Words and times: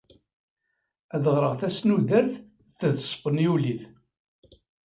Ad 1.15 1.25
ɣreɣ 1.33 1.53
tasnudert 1.59 2.33
ed 2.85 2.93
tespenyulit. 2.97 3.81